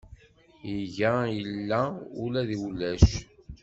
Iga 0.77 1.13
illa 1.39 1.81
ula 2.23 2.41
deg 2.49 2.61
ulac. 2.67 3.05